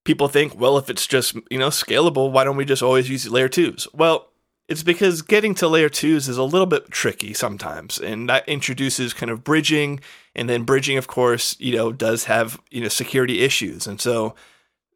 people 0.04 0.28
think, 0.28 0.60
well, 0.60 0.78
if 0.78 0.90
it's 0.90 1.08
just, 1.08 1.36
you 1.50 1.58
know, 1.58 1.70
scalable, 1.70 2.32
why 2.32 2.44
don't 2.44 2.58
we 2.58 2.66
just 2.66 2.82
always 2.82 3.10
use 3.10 3.30
layer 3.30 3.50
twos? 3.50 3.88
Well, 3.94 4.31
It's 4.72 4.84
because 4.84 5.22
getting 5.22 5.54
to 5.56 5.68
layer 5.68 5.90
twos 5.90 6.30
is 6.30 6.38
a 6.38 6.46
little 6.46 6.66
bit 6.66 6.90
tricky 6.92 7.34
sometimes, 7.34 7.98
and 7.98 8.30
that 8.30 8.48
introduces 8.48 9.14
kind 9.14 9.30
of 9.30 9.44
bridging, 9.44 10.00
and 10.34 10.48
then 10.48 10.64
bridging, 10.64 10.98
of 10.98 11.08
course, 11.08 11.58
you 11.60 11.76
know, 11.76 11.92
does 11.92 12.24
have 12.24 12.58
you 12.72 12.80
know 12.80 12.88
security 12.88 13.42
issues, 13.42 13.86
and 13.86 14.00
so 14.00 14.34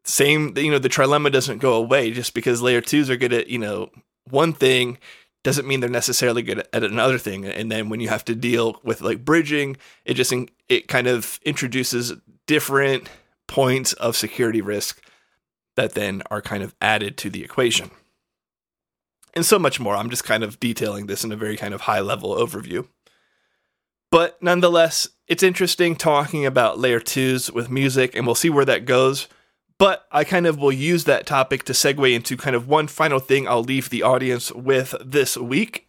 same, 0.02 0.56
you 0.56 0.70
know, 0.70 0.78
the 0.78 0.88
trilemma 0.88 1.30
doesn't 1.30 1.58
go 1.58 1.74
away 1.74 2.10
just 2.10 2.32
because 2.32 2.62
layer 2.62 2.80
twos 2.80 3.10
are 3.10 3.18
good 3.18 3.34
at 3.34 3.48
you 3.48 3.58
know 3.58 3.90
one 4.30 4.54
thing 4.54 4.96
doesn't 5.44 5.68
mean 5.68 5.80
they're 5.80 5.90
necessarily 5.90 6.40
good 6.40 6.66
at 6.72 6.82
another 6.82 7.18
thing, 7.18 7.44
and 7.44 7.70
then 7.70 7.90
when 7.90 8.00
you 8.00 8.08
have 8.08 8.24
to 8.24 8.34
deal 8.34 8.80
with 8.82 9.02
like 9.02 9.26
bridging, 9.26 9.76
it 10.06 10.14
just 10.14 10.32
it 10.70 10.88
kind 10.88 11.06
of 11.06 11.38
introduces 11.44 12.14
different 12.46 13.10
points 13.46 13.92
of 13.92 14.16
security 14.16 14.62
risk 14.62 15.02
that 15.74 15.92
then 15.92 16.22
are 16.30 16.40
kind 16.40 16.62
of 16.62 16.74
added 16.80 17.18
to 17.18 17.28
the 17.28 17.44
equation 17.44 17.90
and 19.36 19.44
so 19.44 19.58
much 19.58 19.78
more. 19.78 19.94
I'm 19.94 20.10
just 20.10 20.24
kind 20.24 20.42
of 20.42 20.58
detailing 20.58 21.06
this 21.06 21.22
in 21.22 21.30
a 21.30 21.36
very 21.36 21.56
kind 21.56 21.74
of 21.74 21.82
high 21.82 22.00
level 22.00 22.34
overview. 22.34 22.88
But 24.10 24.42
nonetheless, 24.42 25.08
it's 25.28 25.42
interesting 25.42 25.94
talking 25.94 26.46
about 26.46 26.78
layer 26.78 27.00
twos 27.00 27.52
with 27.52 27.70
music, 27.70 28.16
and 28.16 28.24
we'll 28.24 28.34
see 28.34 28.50
where 28.50 28.64
that 28.64 28.86
goes. 28.86 29.28
But 29.78 30.06
I 30.10 30.24
kind 30.24 30.46
of 30.46 30.58
will 30.58 30.72
use 30.72 31.04
that 31.04 31.26
topic 31.26 31.64
to 31.64 31.74
segue 31.74 32.14
into 32.14 32.36
kind 32.36 32.56
of 32.56 32.66
one 32.66 32.86
final 32.86 33.20
thing 33.20 33.46
I'll 33.46 33.62
leave 33.62 33.90
the 33.90 34.02
audience 34.02 34.50
with 34.52 34.94
this 35.04 35.36
week. 35.36 35.88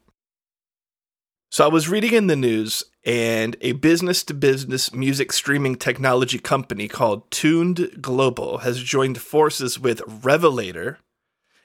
So 1.50 1.64
I 1.64 1.70
was 1.70 1.88
reading 1.88 2.12
in 2.12 2.28
the 2.28 2.36
news, 2.36 2.84
and 3.06 3.56
a 3.62 3.72
business 3.72 4.24
to 4.26 4.34
business 4.34 4.94
music 4.94 5.32
streaming 5.32 5.78
technology 5.78 6.40
company 6.40 6.90
called 6.90 7.32
Tuned 7.32 8.02
Global 8.02 8.60
has 8.60 8.84
joined 8.84 9.22
forces 9.22 9.80
with 9.80 10.02
Revelator, 10.06 11.00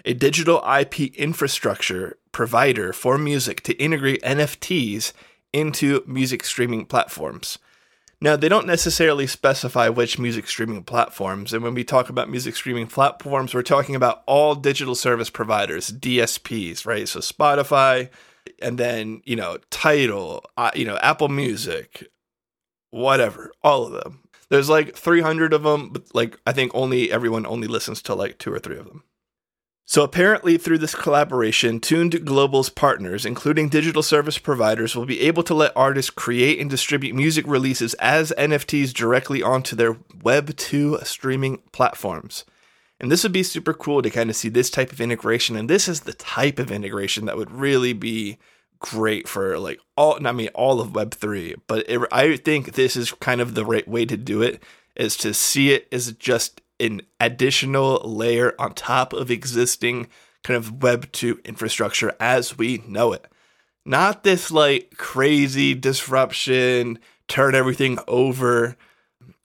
a 0.04 0.14
digital 0.14 0.62
IP 0.66 1.14
infrastructure 1.14 2.18
provider 2.32 2.92
for 2.92 3.18
music 3.18 3.62
to 3.62 3.74
integrate 3.74 4.22
NFTs 4.22 5.12
into 5.52 6.02
music 6.06 6.44
streaming 6.44 6.86
platforms. 6.86 7.58
Now, 8.20 8.36
they 8.36 8.48
don't 8.48 8.68
necessarily 8.68 9.26
specify 9.26 9.88
which 9.88 10.16
music 10.16 10.46
streaming 10.46 10.84
platforms. 10.84 11.52
And 11.52 11.64
when 11.64 11.74
we 11.74 11.82
talk 11.82 12.08
about 12.08 12.30
music 12.30 12.54
streaming 12.54 12.86
platforms, 12.86 13.52
we're 13.52 13.62
talking 13.62 13.96
about 13.96 14.22
all 14.26 14.54
digital 14.54 14.94
service 14.94 15.28
providers, 15.28 15.90
DSPs, 15.90 16.86
right? 16.86 17.08
So 17.08 17.18
Spotify, 17.18 18.10
and 18.60 18.78
then, 18.78 19.22
you 19.24 19.34
know, 19.34 19.58
Tidal, 19.70 20.44
uh, 20.56 20.70
you 20.74 20.84
know, 20.84 20.98
Apple 20.98 21.28
Music, 21.28 22.06
whatever, 22.90 23.50
all 23.62 23.86
of 23.86 23.92
them. 23.92 24.20
There's 24.50 24.68
like 24.68 24.94
300 24.94 25.52
of 25.52 25.64
them, 25.64 25.88
but 25.88 26.14
like 26.14 26.38
I 26.46 26.52
think 26.52 26.70
only 26.74 27.10
everyone 27.10 27.44
only 27.44 27.66
listens 27.66 28.02
to 28.02 28.14
like 28.14 28.38
two 28.38 28.52
or 28.52 28.60
three 28.60 28.78
of 28.78 28.86
them. 28.86 29.02
So, 29.84 30.02
apparently, 30.02 30.58
through 30.58 30.78
this 30.78 30.94
collaboration, 30.94 31.80
Tuned 31.80 32.24
Global's 32.24 32.70
partners, 32.70 33.26
including 33.26 33.68
digital 33.68 34.02
service 34.02 34.38
providers, 34.38 34.94
will 34.94 35.06
be 35.06 35.20
able 35.22 35.42
to 35.42 35.54
let 35.54 35.76
artists 35.76 36.10
create 36.10 36.60
and 36.60 36.70
distribute 36.70 37.14
music 37.14 37.46
releases 37.46 37.94
as 37.94 38.32
NFTs 38.38 38.94
directly 38.94 39.42
onto 39.42 39.74
their 39.74 39.94
Web2 39.94 41.04
streaming 41.04 41.58
platforms. 41.72 42.44
And 43.00 43.10
this 43.10 43.24
would 43.24 43.32
be 43.32 43.42
super 43.42 43.74
cool 43.74 44.00
to 44.00 44.10
kind 44.10 44.30
of 44.30 44.36
see 44.36 44.48
this 44.48 44.70
type 44.70 44.92
of 44.92 45.00
integration. 45.00 45.56
And 45.56 45.68
this 45.68 45.88
is 45.88 46.00
the 46.02 46.12
type 46.12 46.60
of 46.60 46.70
integration 46.70 47.24
that 47.24 47.36
would 47.36 47.50
really 47.50 47.92
be 47.92 48.38
great 48.78 49.28
for 49.28 49.58
like 49.58 49.80
all, 49.96 50.24
I 50.24 50.30
mean, 50.30 50.48
all 50.54 50.80
of 50.80 50.90
Web3. 50.90 51.56
But 51.66 51.84
it, 51.88 52.00
I 52.12 52.36
think 52.36 52.74
this 52.74 52.94
is 52.94 53.10
kind 53.12 53.40
of 53.40 53.54
the 53.54 53.64
right 53.64 53.86
way 53.86 54.06
to 54.06 54.16
do 54.16 54.40
it 54.40 54.62
is 54.94 55.16
to 55.16 55.34
see 55.34 55.72
it 55.72 55.88
as 55.90 56.12
just 56.12 56.60
an 56.82 57.00
additional 57.20 58.00
layer 58.04 58.54
on 58.58 58.74
top 58.74 59.12
of 59.12 59.30
existing 59.30 60.08
kind 60.42 60.56
of 60.56 60.82
Web 60.82 61.10
2 61.12 61.40
infrastructure 61.44 62.12
as 62.18 62.58
we 62.58 62.82
know 62.86 63.12
it. 63.12 63.26
Not 63.84 64.24
this 64.24 64.50
like 64.50 64.96
crazy 64.96 65.74
disruption, 65.74 66.98
turn 67.28 67.54
everything 67.54 67.98
over. 68.08 68.76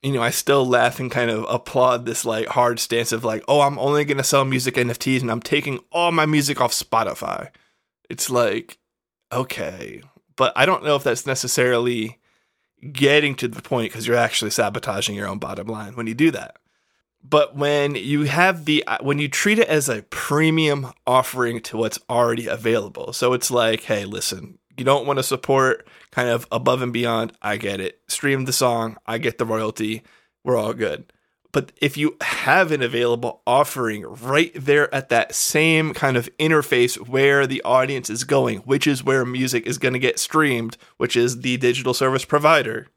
You 0.01 0.13
know, 0.13 0.21
I 0.21 0.31
still 0.31 0.65
laugh 0.65 0.99
and 0.99 1.11
kind 1.11 1.29
of 1.29 1.45
applaud 1.49 2.05
this 2.05 2.25
like 2.25 2.47
hard 2.47 2.79
stance 2.79 3.11
of 3.11 3.23
like, 3.23 3.43
oh, 3.47 3.61
I'm 3.61 3.79
only 3.79 4.03
going 4.05 4.17
to 4.17 4.23
sell 4.23 4.45
music 4.45 4.75
NFTs 4.75 5.21
and 5.21 5.31
I'm 5.31 5.41
taking 5.41 5.79
all 5.91 6.11
my 6.11 6.25
music 6.25 6.59
off 6.59 6.71
Spotify. 6.71 7.49
It's 8.09 8.29
like, 8.29 8.77
okay. 9.31 10.01
But 10.35 10.53
I 10.55 10.65
don't 10.65 10.83
know 10.83 10.95
if 10.95 11.03
that's 11.03 11.25
necessarily 11.25 12.19
getting 12.91 13.35
to 13.35 13.47
the 13.47 13.61
point 13.61 13.91
because 13.91 14.07
you're 14.07 14.15
actually 14.15 14.51
sabotaging 14.51 15.15
your 15.15 15.27
own 15.27 15.39
bottom 15.39 15.67
line 15.67 15.95
when 15.95 16.07
you 16.07 16.13
do 16.13 16.31
that 16.31 16.57
but 17.23 17.55
when 17.55 17.95
you 17.95 18.23
have 18.23 18.65
the 18.65 18.85
uh, 18.87 18.97
when 19.01 19.19
you 19.19 19.27
treat 19.27 19.59
it 19.59 19.67
as 19.67 19.89
a 19.89 20.03
premium 20.03 20.91
offering 21.05 21.61
to 21.61 21.77
what's 21.77 21.99
already 22.09 22.47
available. 22.47 23.13
So 23.13 23.33
it's 23.33 23.51
like 23.51 23.81
hey 23.83 24.05
listen 24.05 24.59
you 24.77 24.85
don't 24.85 25.07
want 25.07 25.17
to 25.17 25.23
support 25.23 25.87
kind 26.11 26.29
of 26.29 26.47
above 26.51 26.81
and 26.81 26.93
beyond. 26.93 27.33
I 27.41 27.57
get 27.57 27.79
it. 27.79 27.99
Stream 28.07 28.45
the 28.45 28.53
song. 28.53 28.97
I 29.05 29.17
get 29.17 29.39
the 29.39 29.45
royalty. 29.45 30.03
We're 30.43 30.57
all 30.57 30.73
good. 30.73 31.11
But 31.51 31.71
if 31.81 31.97
you 31.97 32.15
have 32.21 32.71
an 32.71 32.83
available 32.83 33.41
offering 33.47 34.03
right 34.03 34.51
there 34.53 34.93
at 34.93 35.09
that 35.09 35.33
same 35.33 35.93
kind 35.93 36.15
of 36.15 36.29
interface 36.37 36.95
where 37.07 37.47
the 37.47 37.63
audience 37.63 38.09
is 38.09 38.23
going 38.25 38.59
which 38.59 38.85
is 38.85 39.03
where 39.03 39.25
music 39.25 39.65
is 39.65 39.77
going 39.77 39.93
to 39.93 39.99
get 39.99 40.19
streamed 40.19 40.77
which 40.97 41.15
is 41.15 41.41
the 41.41 41.57
digital 41.57 41.93
service 41.93 42.25
provider 42.25 42.87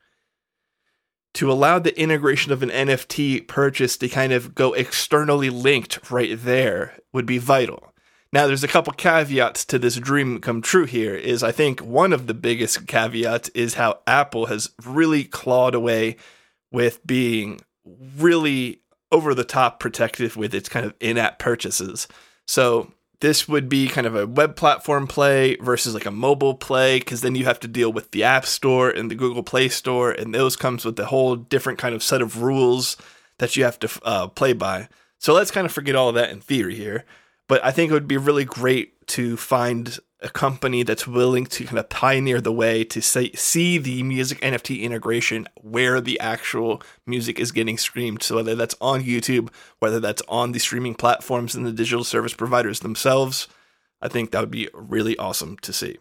to 1.34 1.50
allow 1.50 1.78
the 1.78 1.98
integration 1.98 2.52
of 2.52 2.62
an 2.62 2.70
NFT 2.70 3.46
purchase 3.46 3.96
to 3.98 4.08
kind 4.08 4.32
of 4.32 4.54
go 4.54 4.72
externally 4.72 5.50
linked 5.50 6.10
right 6.10 6.36
there 6.36 6.98
would 7.12 7.26
be 7.26 7.38
vital. 7.38 7.92
Now, 8.32 8.46
there's 8.46 8.64
a 8.64 8.68
couple 8.68 8.92
caveats 8.92 9.64
to 9.66 9.78
this 9.78 9.96
dream 9.96 10.40
come 10.40 10.62
true 10.62 10.84
here. 10.84 11.14
Is 11.14 11.42
I 11.42 11.50
think 11.50 11.80
one 11.80 12.12
of 12.12 12.26
the 12.26 12.34
biggest 12.34 12.86
caveats 12.86 13.48
is 13.50 13.74
how 13.74 14.00
Apple 14.06 14.46
has 14.46 14.70
really 14.84 15.24
clawed 15.24 15.74
away 15.74 16.16
with 16.70 17.04
being 17.06 17.60
really 18.16 18.82
over 19.10 19.34
the 19.34 19.44
top 19.44 19.80
protective 19.80 20.36
with 20.36 20.54
its 20.54 20.68
kind 20.68 20.86
of 20.86 20.94
in 21.00 21.18
app 21.18 21.40
purchases. 21.40 22.06
So 22.46 22.92
this 23.20 23.46
would 23.46 23.68
be 23.68 23.86
kind 23.88 24.06
of 24.06 24.16
a 24.16 24.26
web 24.26 24.56
platform 24.56 25.06
play 25.06 25.56
versus 25.56 25.94
like 25.94 26.06
a 26.06 26.10
mobile 26.10 26.54
play 26.54 26.98
because 26.98 27.20
then 27.20 27.34
you 27.34 27.44
have 27.44 27.60
to 27.60 27.68
deal 27.68 27.92
with 27.92 28.10
the 28.10 28.24
app 28.24 28.46
store 28.46 28.90
and 28.90 29.10
the 29.10 29.14
google 29.14 29.42
play 29.42 29.68
store 29.68 30.10
and 30.10 30.34
those 30.34 30.56
comes 30.56 30.84
with 30.84 30.98
a 30.98 31.06
whole 31.06 31.36
different 31.36 31.78
kind 31.78 31.94
of 31.94 32.02
set 32.02 32.22
of 32.22 32.42
rules 32.42 32.96
that 33.38 33.56
you 33.56 33.64
have 33.64 33.78
to 33.78 33.88
uh, 34.02 34.26
play 34.26 34.52
by. 34.52 34.88
So 35.18 35.32
let's 35.34 35.50
kind 35.50 35.66
of 35.66 35.72
forget 35.72 35.94
all 35.94 36.08
of 36.08 36.14
that 36.14 36.30
in 36.30 36.40
theory 36.40 36.74
here 36.74 37.04
but 37.50 37.62
i 37.64 37.70
think 37.72 37.90
it 37.90 37.94
would 37.94 38.08
be 38.08 38.16
really 38.16 38.46
great 38.46 39.06
to 39.08 39.36
find 39.36 39.98
a 40.22 40.28
company 40.28 40.82
that's 40.82 41.06
willing 41.06 41.46
to 41.46 41.64
kind 41.64 41.78
of 41.78 41.88
pioneer 41.88 42.40
the 42.40 42.52
way 42.52 42.84
to 42.84 43.00
say, 43.00 43.32
see 43.32 43.78
the 43.78 44.02
music 44.02 44.40
NFT 44.40 44.82
integration 44.82 45.48
where 45.56 46.00
the 46.00 46.20
actual 46.20 46.82
music 47.06 47.38
is 47.38 47.52
getting 47.52 47.78
streamed. 47.78 48.22
So 48.22 48.36
whether 48.36 48.54
that's 48.54 48.74
on 48.80 49.02
YouTube, 49.02 49.50
whether 49.78 49.98
that's 49.98 50.22
on 50.28 50.52
the 50.52 50.58
streaming 50.58 50.94
platforms 50.94 51.54
and 51.54 51.64
the 51.64 51.72
digital 51.72 52.04
service 52.04 52.34
providers 52.34 52.80
themselves, 52.80 53.48
I 54.02 54.08
think 54.08 54.30
that 54.30 54.40
would 54.40 54.50
be 54.50 54.68
really 54.74 55.16
awesome 55.16 55.56
to 55.58 55.72
see. 55.72 55.98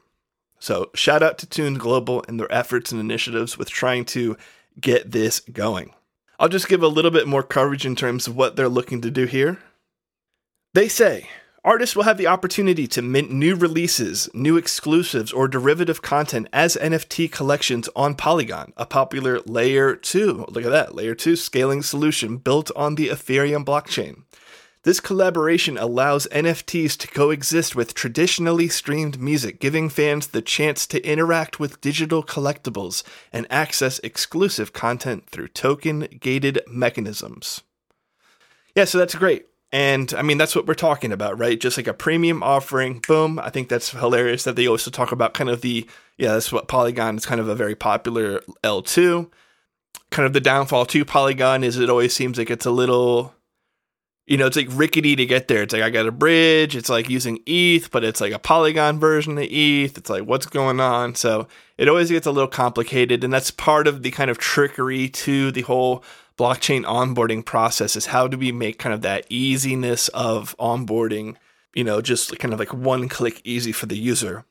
So 0.59 0.91
shout 0.93 1.23
out 1.23 1.37
to 1.39 1.47
Tuned 1.47 1.79
Global 1.79 2.23
and 2.27 2.39
their 2.39 2.51
efforts 2.51 2.91
and 2.91 2.99
initiatives 2.99 3.57
with 3.57 3.69
trying 3.69 4.03
to 4.05 4.35
get 4.79 5.11
this 5.11 5.39
going. 5.39 5.93
I'll 6.37 6.49
just 6.49 6.67
give 6.67 6.83
a 6.83 6.87
little 6.87 7.11
bit 7.11 7.27
more 7.27 7.43
coverage 7.43 7.85
in 7.85 7.95
terms 7.95 8.27
of 8.27 8.35
what 8.35 8.55
they're 8.55 8.69
looking 8.69 9.01
to 9.01 9.11
do 9.11 9.25
here. 9.25 9.59
They 10.73 10.87
say 10.87 11.29
Artists 11.63 11.93
will 11.93 12.03
have 12.03 12.17
the 12.17 12.27
opportunity 12.27 12.87
to 12.87 13.01
mint 13.01 13.31
new 13.31 13.53
releases, 13.53 14.29
new 14.33 14.55
exclusives, 14.55 15.33
or 15.33 15.49
derivative 15.49 16.01
content 16.01 16.47
as 16.53 16.77
NFT 16.77 17.29
collections 17.29 17.89
on 17.97 18.15
Polygon, 18.15 18.71
a 18.77 18.85
popular 18.85 19.41
Layer 19.41 19.93
2, 19.93 20.45
look 20.47 20.63
at 20.63 20.71
that, 20.71 20.95
Layer 20.95 21.13
2 21.13 21.35
scaling 21.35 21.83
solution 21.83 22.37
built 22.37 22.71
on 22.77 22.95
the 22.95 23.09
Ethereum 23.09 23.65
blockchain. 23.65 24.23
This 24.83 25.01
collaboration 25.01 25.77
allows 25.77 26.27
NFTs 26.31 26.97
to 26.99 27.07
coexist 27.09 27.75
with 27.75 27.93
traditionally 27.93 28.69
streamed 28.69 29.19
music, 29.19 29.59
giving 29.59 29.89
fans 29.89 30.27
the 30.27 30.41
chance 30.41 30.87
to 30.87 31.05
interact 31.05 31.59
with 31.59 31.81
digital 31.81 32.23
collectibles 32.23 33.03
and 33.33 33.45
access 33.49 33.99
exclusive 33.99 34.71
content 34.71 35.29
through 35.29 35.49
token 35.49 36.07
gated 36.21 36.61
mechanisms. 36.69 37.63
Yeah, 38.73 38.85
so 38.85 38.97
that's 38.97 39.15
great. 39.15 39.48
And 39.71 40.11
I 40.15 40.23
mean, 40.23 40.37
that's 40.37 40.55
what 40.55 40.65
we're 40.65 40.73
talking 40.73 41.11
about, 41.11 41.37
right? 41.37 41.59
Just 41.59 41.77
like 41.77 41.87
a 41.87 41.93
premium 41.93 42.41
offering. 42.41 43.03
Boom. 43.07 43.37
I 43.37 43.49
think 43.49 43.69
that's 43.69 43.91
hilarious 43.91 44.43
that 44.43 44.55
they 44.55 44.67
also 44.67 44.89
talk 44.89 45.11
about 45.11 45.35
kind 45.35 45.49
of 45.49 45.61
the, 45.61 45.87
yeah, 46.17 46.33
that's 46.33 46.51
what 46.51 46.67
Polygon 46.67 47.17
is 47.17 47.25
kind 47.25 47.39
of 47.39 47.47
a 47.47 47.55
very 47.55 47.75
popular 47.75 48.41
L2. 48.63 49.29
Kind 50.09 50.25
of 50.25 50.33
the 50.33 50.41
downfall 50.41 50.87
to 50.87 51.05
Polygon 51.05 51.63
is 51.63 51.77
it 51.77 51.89
always 51.89 52.15
seems 52.15 52.39
like 52.39 52.49
it's 52.49 52.65
a 52.65 52.71
little, 52.71 53.35
you 54.25 54.37
know, 54.37 54.47
it's 54.47 54.57
like 54.57 54.67
rickety 54.71 55.15
to 55.15 55.25
get 55.27 55.47
there. 55.47 55.61
It's 55.61 55.73
like 55.73 55.83
I 55.83 55.91
got 55.91 56.07
a 56.07 56.11
bridge. 56.11 56.75
It's 56.75 56.89
like 56.89 57.07
using 57.07 57.39
ETH, 57.45 57.91
but 57.91 58.03
it's 58.03 58.21
like 58.21 58.33
a 58.33 58.39
Polygon 58.39 58.99
version 58.99 59.37
of 59.37 59.43
ETH. 59.43 59.97
It's 59.99 60.09
like 60.09 60.23
what's 60.23 60.47
going 60.47 60.79
on? 60.79 61.13
So 61.13 61.47
it 61.77 61.87
always 61.87 62.09
gets 62.09 62.25
a 62.25 62.31
little 62.31 62.49
complicated. 62.49 63.23
And 63.23 63.31
that's 63.31 63.51
part 63.51 63.85
of 63.85 64.01
the 64.01 64.09
kind 64.09 64.31
of 64.31 64.39
trickery 64.39 65.09
to 65.09 65.51
the 65.51 65.61
whole 65.61 66.03
blockchain 66.39 66.83
onboarding 66.85 67.43
process 67.43 67.95
is 67.95 68.07
how 68.07 68.27
do 68.27 68.37
we 68.37 68.51
make 68.51 68.79
kind 68.79 68.93
of 68.93 69.01
that 69.01 69.25
easiness 69.29 70.07
of 70.09 70.55
onboarding 70.57 71.35
you 71.73 71.83
know, 71.83 72.01
just 72.01 72.37
kind 72.39 72.53
of 72.53 72.59
like 72.59 72.73
one 72.73 73.07
click 73.09 73.41
easy 73.43 73.71
for 73.71 73.85
the 73.85 73.97
user. 73.97 74.45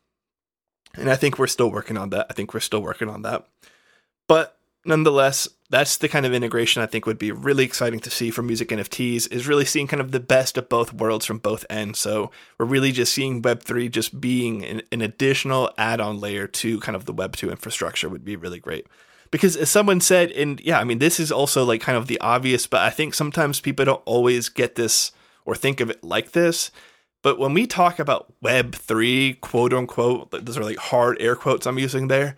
And 0.95 1.11
I 1.11 1.17
think 1.17 1.39
we're 1.39 1.47
still 1.47 1.71
working 1.71 1.97
on 1.97 2.11
that. 2.11 2.27
I 2.31 2.33
think 2.33 2.55
we're 2.55 2.61
still 2.61 2.81
working 2.81 3.09
on 3.09 3.23
that. 3.23 3.47
But 4.27 4.57
nonetheless, 4.85 5.49
that's 5.71 5.99
the 5.99 6.09
kind 6.09 6.25
of 6.25 6.33
integration 6.33 6.83
I 6.83 6.87
think 6.87 7.07
would 7.07 7.19
be 7.19 7.31
really 7.31 7.65
exciting 7.65 8.01
to 8.01 8.11
see 8.11 8.31
for 8.31 8.43
music 8.43 8.69
NFTs 8.69 9.31
is 9.31 9.47
really 9.47 9.65
seeing 9.65 9.87
kind 9.87 10.01
of 10.01 10.13
the 10.13 10.21
best 10.21 10.57
of 10.57 10.69
both 10.69 10.95
worlds 10.95 11.27
from 11.27 11.39
both 11.39 11.67
ends. 11.69 11.99
So 11.99 12.31
we're 12.59 12.67
really 12.67 12.93
just 12.93 13.13
seeing 13.13 13.43
Web3 13.43 13.91
just 13.91 14.21
being 14.21 14.65
an, 14.65 14.83
an 14.91 15.03
additional 15.03 15.71
add-on 15.77 16.21
layer 16.21 16.47
to 16.47 16.81
kind 16.81 16.97
of 16.97 17.05
the 17.05 17.15
Web2 17.15 17.51
infrastructure 17.51 18.09
would 18.09 18.25
be 18.25 18.37
really 18.37 18.61
great. 18.61 18.87
Because 19.31 19.57
as 19.57 19.71
someone 19.71 20.01
said, 20.01 20.31
and 20.33 20.61
yeah, 20.61 20.81
I 20.81 20.85
mean, 20.85 20.99
this 20.99 21.21
is 21.21 21.31
also 21.31 21.65
like 21.65 21.81
kind 21.81 21.99
of 21.99 22.07
the 22.07 22.21
obvious, 22.21 22.67
but 22.67 22.81
I 22.81 22.91
think 22.91 23.15
sometimes 23.15 23.61
people 23.61 23.85
don't 23.85 24.03
always 24.05 24.49
get 24.49 24.75
this 24.75 25.13
or 25.45 25.55
think 25.55 25.81
of 25.81 25.91
it 25.91 26.03
like 26.03 26.33
this. 26.33 26.71
But 27.23 27.39
when 27.39 27.53
we 27.53 27.67
talk 27.67 27.99
about 27.99 28.33
Web3, 28.43 29.41
quote 29.41 29.73
unquote, 29.73 30.31
those 30.31 30.57
are 30.57 30.65
like 30.65 30.79
hard 30.79 31.17
air 31.21 31.35
quotes 31.35 31.67
I'm 31.67 31.79
using 31.79 32.09
there, 32.09 32.37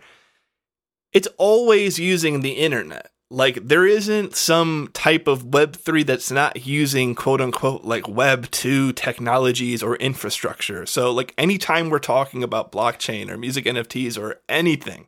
it's 1.13 1.27
always 1.37 1.99
using 1.99 2.41
the 2.41 2.53
internet. 2.53 3.11
Like 3.29 3.65
there 3.65 3.85
isn't 3.85 4.35
some 4.35 4.89
type 4.93 5.27
of 5.27 5.45
Web3 5.45 6.05
that's 6.05 6.31
not 6.31 6.65
using 6.65 7.15
quote 7.15 7.39
unquote 7.39 7.85
like 7.85 8.03
Web2 8.03 8.95
technologies 8.95 9.81
or 9.81 9.95
infrastructure. 9.97 10.85
So, 10.85 11.11
like 11.11 11.33
anytime 11.37 11.89
we're 11.89 11.99
talking 11.99 12.43
about 12.43 12.73
blockchain 12.73 13.29
or 13.29 13.37
music 13.37 13.65
NFTs 13.65 14.21
or 14.21 14.41
anything, 14.49 15.07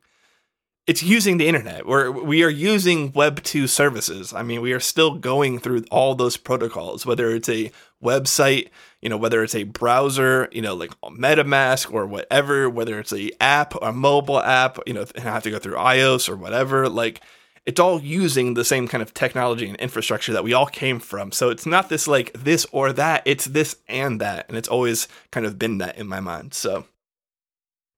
it's 0.86 1.02
using 1.02 1.38
the 1.38 1.48
internet. 1.48 1.86
We're, 1.86 2.12
we 2.12 2.44
are 2.44 2.50
using 2.50 3.12
Web2 3.14 3.70
services. 3.70 4.34
I 4.34 4.44
mean, 4.44 4.62
we 4.62 4.74
are 4.74 4.80
still 4.82 5.16
going 5.16 5.60
through 5.60 5.86
all 5.92 6.14
those 6.14 6.36
protocols, 6.36 7.06
whether 7.06 7.34
it's 7.34 7.48
a 7.48 7.72
website, 8.04 8.70
you 9.02 9.08
know, 9.08 9.16
whether 9.16 9.44
it's 9.44 9.56
a 9.56 9.64
browser, 9.64 10.50
you 10.52 10.62
know, 10.62 10.76
like 10.76 10.92
MetaMask 11.02 11.94
or 11.94 12.06
whatever, 12.06 12.70
whether 12.70 13.00
it's 13.00 13.14
a 13.14 13.32
app 13.42 13.76
or 13.76 13.90
a 13.90 13.94
mobile 13.94 14.42
app, 14.42 14.78
you 14.86 14.94
know, 14.94 15.06
and 15.16 15.28
I 15.28 15.32
have 15.32 15.44
to 15.44 15.52
go 15.52 15.60
through 15.60 15.76
iOS 15.76 16.28
or 16.28 16.36
whatever, 16.36 16.90
like 16.90 17.22
it's 17.66 17.80
all 17.80 18.02
using 18.02 18.54
the 18.54 18.66
same 18.66 18.90
kind 18.90 19.02
of 19.02 19.14
technology 19.14 19.68
and 19.70 19.78
infrastructure 19.78 20.34
that 20.34 20.44
we 20.44 20.52
all 20.52 20.66
came 20.66 21.00
from. 21.00 21.32
So 21.32 21.50
it's 21.50 21.66
not 21.66 21.88
this 21.88 22.08
like 22.08 22.34
this 22.34 22.66
or 22.74 22.92
that, 22.92 23.22
it's 23.24 23.46
this 23.46 23.78
and 23.88 24.20
that. 24.20 24.50
And 24.50 24.58
it's 24.58 24.68
always 24.68 25.08
kind 25.32 25.46
of 25.46 25.58
been 25.58 25.78
that 25.78 25.98
in 25.98 26.08
my 26.08 26.20
mind. 26.20 26.54
So 26.54 26.86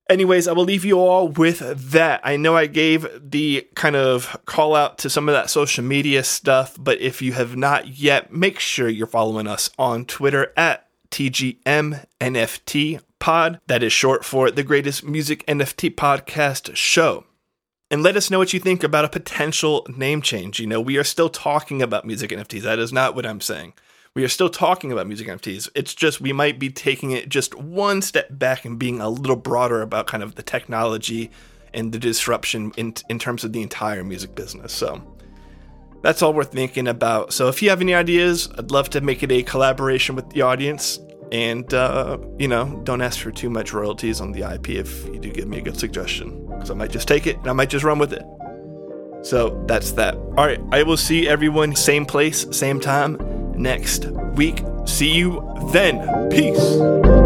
Anyways, 0.07 0.47
I 0.47 0.51
will 0.51 0.65
leave 0.65 0.85
you 0.85 0.99
all 0.99 1.29
with 1.29 1.91
that. 1.91 2.21
I 2.23 2.37
know 2.37 2.55
I 2.55 2.67
gave 2.67 3.07
the 3.19 3.67
kind 3.73 3.95
of 3.95 4.39
call 4.45 4.75
out 4.75 4.99
to 4.99 5.09
some 5.09 5.27
of 5.27 5.33
that 5.33 5.49
social 5.49 5.83
media 5.83 6.23
stuff, 6.23 6.77
but 6.79 7.01
if 7.01 7.23
you 7.23 7.33
have 7.33 7.55
not 7.55 7.87
yet, 7.87 8.31
make 8.31 8.59
sure 8.59 8.87
you're 8.87 9.07
following 9.07 9.47
us 9.47 9.71
on 9.79 10.05
Twitter 10.05 10.53
at 10.55 10.87
TGM 11.09 12.05
Pod. 13.17 13.59
That 13.65 13.81
is 13.81 13.93
short 13.93 14.23
for 14.23 14.51
the 14.51 14.63
greatest 14.63 15.03
music 15.03 15.43
NFT 15.47 15.95
podcast 15.95 16.75
show. 16.75 17.25
And 17.89 18.03
let 18.03 18.15
us 18.15 18.29
know 18.29 18.37
what 18.37 18.53
you 18.53 18.59
think 18.59 18.83
about 18.83 19.05
a 19.05 19.09
potential 19.09 19.87
name 19.89 20.21
change. 20.21 20.59
You 20.59 20.67
know, 20.67 20.81
we 20.81 20.97
are 20.97 21.03
still 21.03 21.29
talking 21.29 21.81
about 21.81 22.05
music 22.05 22.29
NFTs. 22.29 22.61
That 22.61 22.77
is 22.77 22.93
not 22.93 23.15
what 23.15 23.25
I'm 23.25 23.41
saying 23.41 23.73
we 24.15 24.23
are 24.23 24.29
still 24.29 24.49
talking 24.49 24.93
about 24.93 25.07
music 25.07 25.27
NFTs. 25.27 25.69
It's 25.75 25.93
just 25.93 26.21
we 26.21 26.31
might 26.31 26.57
be 26.57 26.69
taking 26.69 27.11
it 27.11 27.27
just 27.27 27.53
one 27.53 28.01
step 28.01 28.27
back 28.31 28.63
and 28.63 28.79
being 28.79 29.01
a 29.01 29.09
little 29.09 29.35
broader 29.35 29.81
about 29.81 30.07
kind 30.07 30.23
of 30.23 30.35
the 30.35 30.41
technology 30.41 31.29
and 31.73 31.91
the 31.91 31.99
disruption 31.99 32.71
in 32.77 32.95
in 33.09 33.19
terms 33.19 33.43
of 33.43 33.51
the 33.51 33.61
entire 33.61 34.05
music 34.05 34.33
business. 34.33 34.71
So 34.71 35.03
that's 36.01 36.21
all 36.21 36.33
we're 36.33 36.45
thinking 36.45 36.87
about. 36.87 37.33
So 37.33 37.49
if 37.49 37.61
you 37.61 37.69
have 37.69 37.81
any 37.81 37.93
ideas, 37.93 38.47
I'd 38.57 38.71
love 38.71 38.89
to 38.91 39.01
make 39.01 39.21
it 39.21 39.31
a 39.33 39.43
collaboration 39.43 40.15
with 40.15 40.29
the 40.29 40.43
audience. 40.43 40.97
And 41.33 41.73
uh, 41.73 42.17
you 42.39 42.47
know, 42.47 42.79
don't 42.85 43.01
ask 43.01 43.19
for 43.19 43.31
too 43.31 43.49
much 43.49 43.73
royalties 43.73 44.21
on 44.21 44.31
the 44.31 44.49
IP 44.49 44.69
if 44.69 45.05
you 45.07 45.19
do 45.19 45.29
give 45.29 45.49
me 45.49 45.57
a 45.57 45.61
good 45.61 45.77
suggestion, 45.77 46.47
because 46.47 46.71
I 46.71 46.73
might 46.73 46.91
just 46.91 47.09
take 47.09 47.27
it 47.27 47.35
and 47.39 47.47
I 47.47 47.53
might 47.53 47.69
just 47.69 47.83
run 47.83 47.99
with 47.99 48.13
it. 48.13 48.23
So 49.23 49.61
that's 49.67 49.91
that. 49.93 50.15
All 50.15 50.45
right, 50.45 50.61
I 50.71 50.83
will 50.83 50.97
see 50.97 51.27
everyone 51.27 51.75
same 51.75 52.05
place, 52.05 52.45
same 52.55 52.79
time 52.79 53.34
next 53.55 54.05
week. 54.35 54.63
See 54.85 55.13
you 55.13 55.41
then. 55.71 56.29
Peace. 56.29 57.24